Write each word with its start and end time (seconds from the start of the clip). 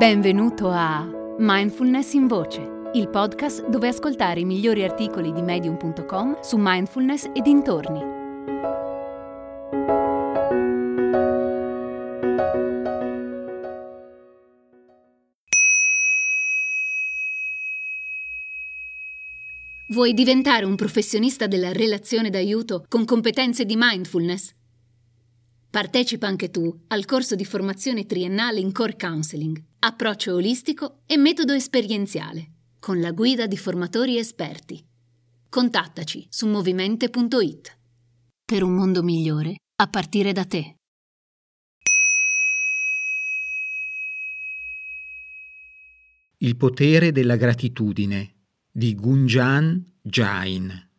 Benvenuto 0.00 0.70
a 0.70 1.06
Mindfulness 1.36 2.14
in 2.14 2.26
Voce, 2.26 2.90
il 2.94 3.10
podcast 3.10 3.68
dove 3.68 3.88
ascoltare 3.88 4.40
i 4.40 4.46
migliori 4.46 4.82
articoli 4.82 5.30
di 5.30 5.42
medium.com 5.42 6.40
su 6.40 6.56
mindfulness 6.58 7.24
e 7.34 7.42
dintorni. 7.42 8.00
Vuoi 19.88 20.14
diventare 20.14 20.64
un 20.64 20.76
professionista 20.76 21.46
della 21.46 21.72
relazione 21.72 22.30
d'aiuto 22.30 22.86
con 22.88 23.04
competenze 23.04 23.66
di 23.66 23.74
mindfulness? 23.76 24.59
Partecipa 25.70 26.26
anche 26.26 26.50
tu 26.50 26.76
al 26.88 27.04
corso 27.04 27.36
di 27.36 27.44
formazione 27.44 28.04
triennale 28.04 28.58
in 28.58 28.72
Core 28.72 28.96
Counseling, 28.96 29.62
approccio 29.78 30.34
olistico 30.34 31.02
e 31.06 31.16
metodo 31.16 31.52
esperienziale, 31.52 32.54
con 32.80 32.98
la 32.98 33.12
guida 33.12 33.46
di 33.46 33.56
formatori 33.56 34.18
esperti. 34.18 34.84
Contattaci 35.48 36.26
su 36.28 36.48
movimente.it. 36.48 37.78
Per 38.44 38.62
un 38.64 38.74
mondo 38.74 39.04
migliore 39.04 39.54
a 39.76 39.86
partire 39.86 40.32
da 40.32 40.44
te. 40.44 40.74
Il 46.38 46.56
potere 46.56 47.12
della 47.12 47.36
gratitudine 47.36 48.34
di 48.72 48.96
Gunjan 48.96 49.98
Jain. 50.02 50.89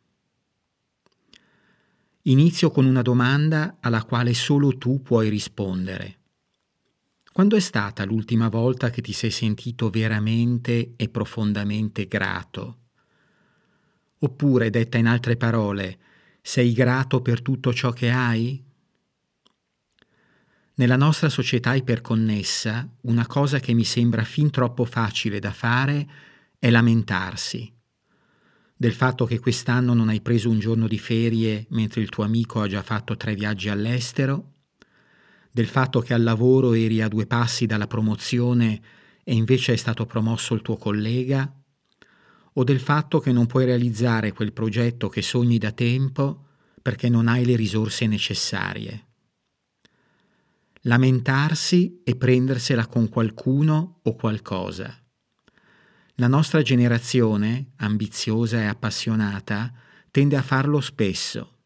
Inizio 2.25 2.69
con 2.69 2.85
una 2.85 3.01
domanda 3.01 3.77
alla 3.79 4.03
quale 4.03 4.35
solo 4.35 4.77
tu 4.77 5.01
puoi 5.01 5.27
rispondere. 5.27 6.17
Quando 7.33 7.55
è 7.55 7.59
stata 7.59 8.05
l'ultima 8.05 8.47
volta 8.47 8.91
che 8.91 9.01
ti 9.01 9.11
sei 9.11 9.31
sentito 9.31 9.89
veramente 9.89 10.93
e 10.97 11.09
profondamente 11.09 12.07
grato? 12.07 12.77
Oppure, 14.19 14.69
detta 14.69 14.99
in 14.99 15.07
altre 15.07 15.35
parole, 15.35 15.97
sei 16.43 16.73
grato 16.73 17.23
per 17.23 17.41
tutto 17.41 17.73
ciò 17.73 17.91
che 17.91 18.11
hai? 18.11 18.63
Nella 20.75 20.97
nostra 20.97 21.29
società 21.29 21.73
iperconnessa, 21.73 22.87
una 23.01 23.25
cosa 23.25 23.59
che 23.59 23.73
mi 23.73 23.83
sembra 23.83 24.23
fin 24.23 24.51
troppo 24.51 24.85
facile 24.85 25.39
da 25.39 25.51
fare 25.51 26.07
è 26.59 26.69
lamentarsi 26.69 27.79
del 28.81 28.93
fatto 28.93 29.25
che 29.25 29.37
quest'anno 29.37 29.93
non 29.93 30.09
hai 30.09 30.21
preso 30.21 30.49
un 30.49 30.57
giorno 30.57 30.87
di 30.87 30.97
ferie 30.97 31.67
mentre 31.69 32.01
il 32.01 32.09
tuo 32.09 32.23
amico 32.23 32.61
ha 32.61 32.67
già 32.67 32.81
fatto 32.81 33.15
tre 33.15 33.35
viaggi 33.35 33.69
all'estero, 33.69 34.53
del 35.51 35.67
fatto 35.67 35.99
che 35.99 36.15
al 36.15 36.23
lavoro 36.23 36.73
eri 36.73 36.99
a 36.99 37.07
due 37.07 37.27
passi 37.27 37.67
dalla 37.67 37.85
promozione 37.85 38.81
e 39.23 39.35
invece 39.35 39.73
è 39.73 39.75
stato 39.75 40.07
promosso 40.07 40.55
il 40.55 40.63
tuo 40.63 40.77
collega, 40.77 41.47
o 42.53 42.63
del 42.63 42.79
fatto 42.79 43.19
che 43.19 43.31
non 43.31 43.45
puoi 43.45 43.65
realizzare 43.65 44.31
quel 44.31 44.51
progetto 44.51 45.09
che 45.09 45.21
sogni 45.21 45.59
da 45.59 45.71
tempo 45.73 46.47
perché 46.81 47.07
non 47.07 47.27
hai 47.27 47.45
le 47.45 47.55
risorse 47.55 48.07
necessarie. 48.07 49.09
Lamentarsi 50.85 52.01
e 52.03 52.15
prendersela 52.15 52.87
con 52.87 53.09
qualcuno 53.09 53.99
o 54.01 54.15
qualcosa 54.15 55.01
la 56.15 56.27
nostra 56.27 56.61
generazione, 56.61 57.71
ambiziosa 57.77 58.59
e 58.59 58.65
appassionata, 58.65 59.73
tende 60.11 60.35
a 60.35 60.41
farlo 60.41 60.81
spesso. 60.81 61.57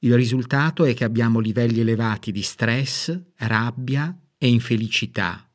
Il 0.00 0.14
risultato 0.14 0.84
è 0.84 0.94
che 0.94 1.04
abbiamo 1.04 1.38
livelli 1.38 1.80
elevati 1.80 2.32
di 2.32 2.42
stress, 2.42 3.16
rabbia 3.36 4.16
e 4.36 4.48
infelicità. 4.48 5.48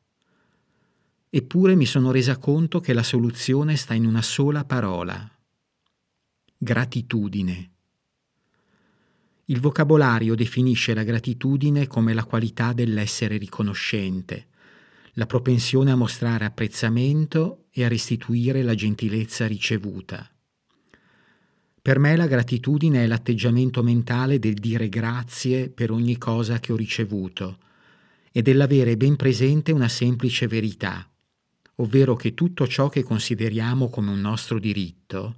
Eppure 1.29 1.75
mi 1.75 1.85
sono 1.85 2.11
resa 2.11 2.37
conto 2.37 2.79
che 2.79 2.93
la 2.93 3.03
soluzione 3.03 3.75
sta 3.75 3.93
in 3.93 4.05
una 4.05 4.21
sola 4.21 4.63
parola. 4.63 5.29
Gratitudine. 6.57 7.71
Il 9.49 9.59
vocabolario 9.59 10.35
definisce 10.35 10.93
la 10.93 11.03
gratitudine 11.03 11.87
come 11.87 12.13
la 12.13 12.23
qualità 12.23 12.71
dell'essere 12.71 13.37
riconoscente, 13.37 14.47
la 15.13 15.25
propensione 15.25 15.91
a 15.91 15.95
mostrare 15.95 16.45
apprezzamento 16.45 17.66
e 17.77 17.85
a 17.85 17.87
restituire 17.87 18.63
la 18.63 18.73
gentilezza 18.73 19.45
ricevuta. 19.45 20.27
Per 21.79 21.99
me 21.99 22.15
la 22.15 22.25
gratitudine 22.25 23.03
è 23.03 23.07
l'atteggiamento 23.07 23.83
mentale 23.83 24.39
del 24.39 24.55
dire 24.55 24.89
grazie 24.89 25.69
per 25.69 25.91
ogni 25.91 26.17
cosa 26.17 26.59
che 26.59 26.73
ho 26.73 26.75
ricevuto 26.75 27.59
e 28.31 28.41
dell'avere 28.41 28.97
ben 28.97 29.15
presente 29.15 29.71
una 29.71 29.89
semplice 29.89 30.47
verità, 30.47 31.07
ovvero 31.75 32.15
che 32.15 32.33
tutto 32.33 32.65
ciò 32.65 32.89
che 32.89 33.03
consideriamo 33.03 33.89
come 33.89 34.09
un 34.09 34.21
nostro 34.21 34.57
diritto, 34.57 35.35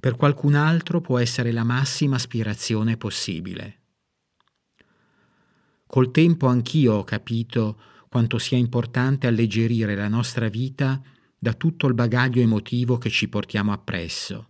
per 0.00 0.16
qualcun 0.16 0.56
altro 0.56 1.00
può 1.00 1.18
essere 1.18 1.52
la 1.52 1.64
massima 1.64 2.16
aspirazione 2.16 2.96
possibile. 2.96 3.76
Col 5.86 6.10
tempo 6.10 6.48
anch'io 6.48 6.94
ho 6.94 7.04
capito 7.04 7.80
quanto 8.08 8.38
sia 8.38 8.58
importante 8.58 9.28
alleggerire 9.28 9.94
la 9.94 10.08
nostra 10.08 10.48
vita 10.48 11.00
da 11.38 11.54
tutto 11.54 11.86
il 11.86 11.94
bagaglio 11.94 12.40
emotivo 12.40 12.98
che 12.98 13.10
ci 13.10 13.28
portiamo 13.28 13.72
appresso. 13.72 14.48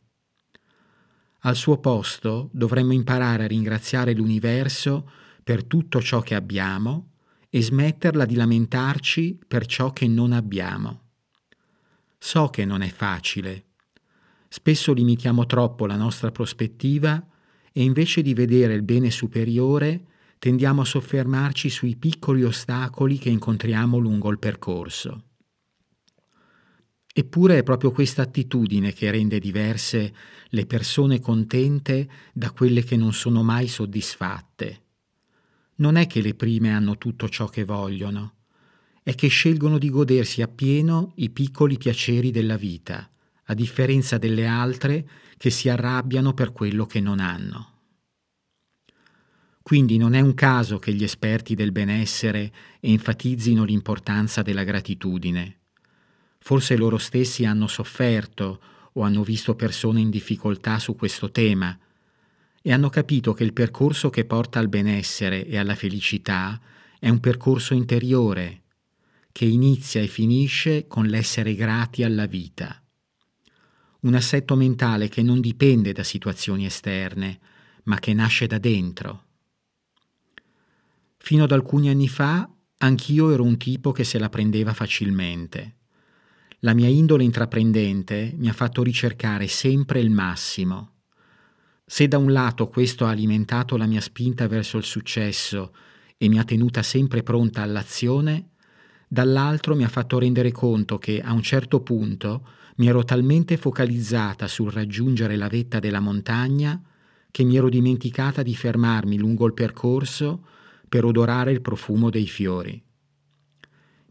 Al 1.43 1.55
suo 1.55 1.79
posto 1.79 2.49
dovremmo 2.53 2.93
imparare 2.93 3.45
a 3.45 3.47
ringraziare 3.47 4.15
l'universo 4.15 5.11
per 5.45 5.65
tutto 5.65 6.01
ciò 6.01 6.21
che 6.21 6.35
abbiamo 6.35 7.11
e 7.51 7.63
smetterla 7.63 8.25
di 8.25 8.35
lamentarci 8.35 9.39
per 9.47 9.67
ciò 9.67 9.93
che 9.93 10.07
non 10.09 10.33
abbiamo. 10.33 11.03
So 12.19 12.49
che 12.49 12.65
non 12.65 12.83
è 12.83 12.89
facile. 12.89 13.65
Spesso 14.49 14.93
limitiamo 14.93 15.47
troppo 15.47 15.87
la 15.87 15.97
nostra 15.97 16.33
prospettiva 16.33 17.25
e 17.73 17.83
invece 17.83 18.23
di 18.23 18.35
vedere 18.35 18.75
il 18.75 18.83
bene 18.83 19.11
superiore 19.11 20.07
tendiamo 20.39 20.81
a 20.81 20.87
soffermarci 20.87 21.69
sui 21.69 21.97
piccoli 21.97 22.43
ostacoli 22.43 23.19
che 23.19 23.29
incontriamo 23.29 23.99
lungo 23.99 24.31
il 24.31 24.39
percorso. 24.39 25.28
Eppure 27.19 27.59
è 27.59 27.63
proprio 27.65 27.91
questa 27.91 28.23
attitudine 28.23 28.93
che 28.93 29.11
rende 29.11 29.41
diverse 29.41 30.15
le 30.51 30.67
persone 30.67 31.19
contente 31.19 32.09
da 32.33 32.53
quelle 32.53 32.85
che 32.85 32.97
non 32.97 33.13
sono 33.13 33.43
mai 33.43 33.67
soddisfatte. 33.67 34.83
Non 35.79 35.97
è 35.97 36.07
che 36.07 36.21
le 36.21 36.35
prime 36.35 36.73
hanno 36.73 36.97
tutto 36.97 37.29
ciò 37.29 37.49
che 37.49 37.65
vogliono, 37.65 38.35
è 39.03 39.17
che 39.17 39.27
scelgono 39.27 39.79
di 39.79 39.91
godersi 39.91 40.43
appieno 40.43 41.15
i 41.17 41.31
piccoli 41.31 41.77
piaceri 41.77 42.31
della 42.31 42.57
vita, 42.57 43.11
a 43.47 43.55
differenza 43.55 44.17
delle 44.17 44.47
altre 44.47 45.09
che 45.37 45.51
si 45.51 45.69
arrabbiano 45.69 46.35
per 46.35 46.53
quello 46.53 46.87
che 46.87 47.01
non 47.01 47.19
hanno. 47.19 47.73
Quindi 49.61 49.97
non 49.97 50.15
è 50.15 50.21
un 50.21 50.35
caso 50.35 50.79
che 50.79 50.95
gli 50.95 51.03
esperti 51.03 51.57
del 51.57 51.73
benessere 51.73 52.53
enfatizzino 52.79 53.65
l'importanza 53.65 54.43
della 54.43 54.63
gratitudine. 54.63 55.57
Forse 56.49 56.79
loro 56.79 56.97
stessi 56.97 57.45
hanno 57.45 57.67
sofferto 57.67 58.61
o 58.95 59.03
hanno 59.03 59.23
visto 59.23 59.55
persone 59.55 60.01
in 60.01 60.09
difficoltà 60.09 60.79
su 60.79 60.97
questo 60.97 61.31
tema 61.31 61.79
e 62.63 62.73
hanno 62.73 62.89
capito 62.89 63.35
che 63.35 63.45
il 63.45 63.53
percorso 63.53 64.09
che 64.09 64.25
porta 64.25 64.59
al 64.59 64.71
benessere 64.71 65.45
e 65.47 65.59
alla 65.59 65.75
felicità 65.75 66.59
è 66.99 67.11
un 67.11 67.21
percorso 67.21 67.75
interiore, 67.75 68.63
che 69.31 69.45
inizia 69.45 70.01
e 70.01 70.07
finisce 70.07 70.87
con 70.87 71.05
l'essere 71.05 71.55
grati 71.55 72.03
alla 72.03 72.25
vita. 72.25 72.83
Un 74.01 74.15
assetto 74.15 74.57
mentale 74.57 75.09
che 75.09 75.21
non 75.21 75.43
dipende 75.43 75.93
da 75.93 76.03
situazioni 76.03 76.65
esterne, 76.65 77.41
ma 77.83 77.99
che 77.99 78.15
nasce 78.15 78.47
da 78.47 78.57
dentro. 78.57 79.25
Fino 81.19 81.45
ad 81.45 81.53
alcuni 81.53 81.91
anni 81.91 82.09
fa 82.09 82.51
anch'io 82.79 83.33
ero 83.33 83.43
un 83.43 83.59
tipo 83.59 83.93
che 83.93 84.05
se 84.05 84.19
la 84.19 84.31
prendeva 84.31 84.73
facilmente. 84.73 85.77
La 86.63 86.75
mia 86.75 86.89
indole 86.89 87.23
intraprendente 87.23 88.35
mi 88.37 88.49
ha 88.49 88.53
fatto 88.53 88.83
ricercare 88.83 89.47
sempre 89.47 90.01
il 90.01 90.11
massimo. 90.11 90.95
Se 91.87 92.09
da 92.09 92.19
un 92.19 92.33
lato 92.33 92.67
questo 92.67 93.07
ha 93.07 93.11
alimentato 93.11 93.77
la 93.77 93.87
mia 93.87 94.01
spinta 94.01 94.49
verso 94.49 94.77
il 94.77 94.83
successo 94.83 95.73
e 96.17 96.29
mi 96.29 96.37
ha 96.37 96.43
tenuta 96.43 96.83
sempre 96.83 97.23
pronta 97.23 97.63
all'azione, 97.63 98.51
dall'altro 99.07 99.77
mi 99.77 99.85
ha 99.85 99.89
fatto 99.89 100.19
rendere 100.19 100.51
conto 100.51 100.99
che 100.99 101.21
a 101.21 101.33
un 101.33 101.43
certo 101.43 101.81
punto 101.81 102.49
mi 102.79 102.89
ero 102.89 103.05
talmente 103.05 103.57
focalizzata 103.57 104.49
sul 104.49 104.73
raggiungere 104.73 105.37
la 105.37 105.47
vetta 105.47 105.79
della 105.79 106.01
montagna 106.01 106.83
che 107.31 107.45
mi 107.45 107.57
ero 107.57 107.69
dimenticata 107.69 108.43
di 108.43 108.57
fermarmi 108.57 109.17
lungo 109.17 109.47
il 109.47 109.55
percorso 109.55 110.45
per 110.89 111.05
odorare 111.05 111.53
il 111.53 111.61
profumo 111.61 112.11
dei 112.11 112.27
fiori. 112.27 112.83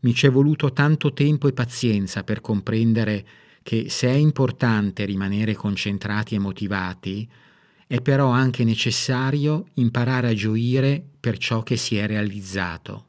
Mi 0.07 0.13
ci 0.13 0.25
è 0.25 0.31
voluto 0.31 0.71
tanto 0.71 1.11
tempo 1.11 1.49
e 1.49 1.51
pazienza 1.51 2.23
per 2.23 2.39
comprendere 2.39 3.27
che 3.61 3.89
se 3.89 4.07
è 4.07 4.13
importante 4.13 5.03
rimanere 5.03 5.53
concentrati 5.53 6.33
e 6.33 6.39
motivati, 6.39 7.29
è 7.85 7.99
però 7.99 8.29
anche 8.29 8.63
necessario 8.63 9.65
imparare 9.73 10.29
a 10.29 10.33
gioire 10.33 11.05
per 11.19 11.37
ciò 11.37 11.61
che 11.61 11.75
si 11.75 11.97
è 11.97 12.07
realizzato. 12.07 13.07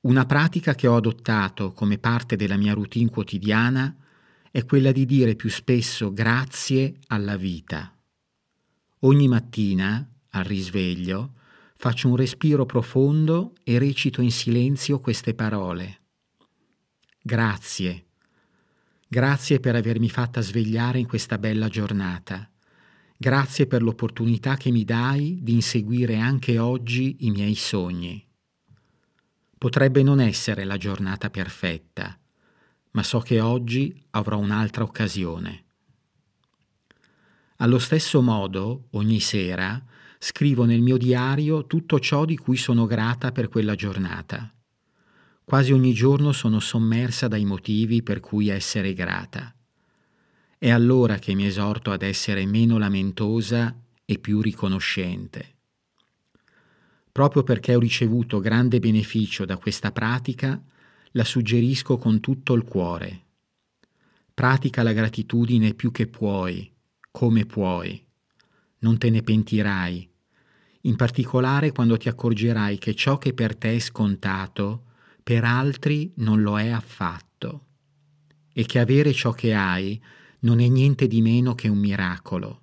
Una 0.00 0.26
pratica 0.26 0.74
che 0.74 0.86
ho 0.86 0.96
adottato 0.96 1.72
come 1.72 1.96
parte 1.96 2.36
della 2.36 2.58
mia 2.58 2.74
routine 2.74 3.08
quotidiana 3.08 3.96
è 4.50 4.66
quella 4.66 4.92
di 4.92 5.06
dire 5.06 5.34
più 5.34 5.48
spesso 5.48 6.12
grazie 6.12 6.96
alla 7.06 7.38
vita. 7.38 7.90
Ogni 8.98 9.28
mattina, 9.28 10.06
al 10.32 10.44
risveglio, 10.44 11.36
faccio 11.80 12.08
un 12.08 12.16
respiro 12.16 12.66
profondo 12.66 13.54
e 13.64 13.78
recito 13.78 14.20
in 14.20 14.30
silenzio 14.30 15.00
queste 15.00 15.32
parole. 15.32 16.02
Grazie. 17.22 18.08
Grazie 19.08 19.60
per 19.60 19.76
avermi 19.76 20.10
fatta 20.10 20.42
svegliare 20.42 20.98
in 20.98 21.06
questa 21.06 21.38
bella 21.38 21.68
giornata. 21.68 22.50
Grazie 23.16 23.66
per 23.66 23.80
l'opportunità 23.80 24.58
che 24.58 24.70
mi 24.70 24.84
dai 24.84 25.38
di 25.40 25.52
inseguire 25.52 26.18
anche 26.18 26.58
oggi 26.58 27.16
i 27.20 27.30
miei 27.30 27.54
sogni. 27.54 28.28
Potrebbe 29.56 30.02
non 30.02 30.20
essere 30.20 30.64
la 30.64 30.76
giornata 30.76 31.30
perfetta, 31.30 32.14
ma 32.90 33.02
so 33.02 33.20
che 33.20 33.40
oggi 33.40 33.98
avrò 34.10 34.36
un'altra 34.36 34.84
occasione. 34.84 35.64
Allo 37.56 37.78
stesso 37.78 38.20
modo, 38.20 38.88
ogni 38.90 39.20
sera, 39.20 39.82
scrivo 40.22 40.66
nel 40.66 40.82
mio 40.82 40.98
diario 40.98 41.66
tutto 41.66 41.98
ciò 41.98 42.26
di 42.26 42.36
cui 42.36 42.58
sono 42.58 42.84
grata 42.84 43.32
per 43.32 43.48
quella 43.48 43.74
giornata. 43.74 44.52
Quasi 45.42 45.72
ogni 45.72 45.94
giorno 45.94 46.32
sono 46.32 46.60
sommersa 46.60 47.26
dai 47.26 47.46
motivi 47.46 48.02
per 48.02 48.20
cui 48.20 48.48
essere 48.48 48.92
grata. 48.92 49.52
È 50.58 50.68
allora 50.68 51.18
che 51.18 51.34
mi 51.34 51.46
esorto 51.46 51.90
ad 51.90 52.02
essere 52.02 52.44
meno 52.44 52.76
lamentosa 52.76 53.74
e 54.04 54.18
più 54.18 54.42
riconoscente. 54.42 55.56
Proprio 57.10 57.42
perché 57.42 57.74
ho 57.74 57.80
ricevuto 57.80 58.40
grande 58.40 58.78
beneficio 58.78 59.46
da 59.46 59.56
questa 59.56 59.90
pratica, 59.90 60.62
la 61.12 61.24
suggerisco 61.24 61.96
con 61.96 62.20
tutto 62.20 62.52
il 62.52 62.62
cuore. 62.62 63.24
Pratica 64.34 64.82
la 64.82 64.92
gratitudine 64.92 65.72
più 65.72 65.90
che 65.90 66.06
puoi, 66.06 66.70
come 67.10 67.46
puoi. 67.46 68.06
Non 68.80 68.98
te 68.98 69.10
ne 69.10 69.22
pentirai, 69.22 70.09
in 70.82 70.96
particolare 70.96 71.72
quando 71.72 71.96
ti 71.96 72.08
accorgerai 72.08 72.78
che 72.78 72.94
ciò 72.94 73.18
che 73.18 73.34
per 73.34 73.56
te 73.56 73.74
è 73.74 73.78
scontato, 73.78 74.84
per 75.22 75.44
altri 75.44 76.12
non 76.16 76.40
lo 76.40 76.58
è 76.58 76.68
affatto, 76.68 77.66
e 78.52 78.64
che 78.64 78.78
avere 78.78 79.12
ciò 79.12 79.32
che 79.32 79.54
hai 79.54 80.00
non 80.40 80.60
è 80.60 80.68
niente 80.68 81.06
di 81.06 81.20
meno 81.20 81.54
che 81.54 81.68
un 81.68 81.78
miracolo. 81.78 82.60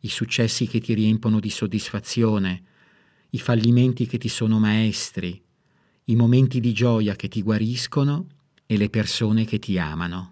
I 0.00 0.08
successi 0.08 0.66
che 0.66 0.80
ti 0.80 0.94
riempono 0.94 1.38
di 1.38 1.50
soddisfazione, 1.50 2.62
i 3.30 3.38
fallimenti 3.38 4.06
che 4.06 4.18
ti 4.18 4.28
sono 4.28 4.58
maestri, 4.58 5.40
i 6.06 6.16
momenti 6.16 6.58
di 6.58 6.72
gioia 6.72 7.14
che 7.14 7.28
ti 7.28 7.40
guariscono 7.42 8.26
e 8.66 8.76
le 8.76 8.90
persone 8.90 9.44
che 9.44 9.60
ti 9.60 9.78
amano. 9.78 10.31